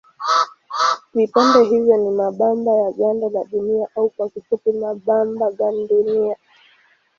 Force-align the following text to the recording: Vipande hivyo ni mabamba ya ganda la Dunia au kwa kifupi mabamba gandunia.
Vipande 1.13 1.63
hivyo 1.69 1.97
ni 1.97 2.09
mabamba 2.09 2.71
ya 2.71 2.91
ganda 2.91 3.29
la 3.29 3.43
Dunia 3.43 3.87
au 3.95 4.09
kwa 4.09 4.29
kifupi 4.29 4.71
mabamba 4.71 5.51
gandunia. 5.51 6.35